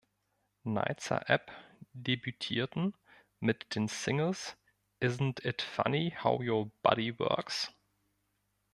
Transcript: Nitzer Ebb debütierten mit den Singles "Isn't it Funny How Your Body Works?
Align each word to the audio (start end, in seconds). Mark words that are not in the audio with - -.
Nitzer 0.63 1.29
Ebb 1.29 1.51
debütierten 1.93 2.97
mit 3.39 3.75
den 3.75 3.87
Singles 3.87 4.57
"Isn't 4.99 5.45
it 5.45 5.61
Funny 5.61 6.15
How 6.23 6.39
Your 6.43 6.71
Body 6.81 7.19
Works? 7.19 7.71